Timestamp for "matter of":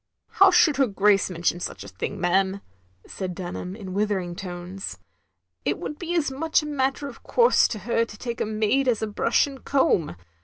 6.65-7.21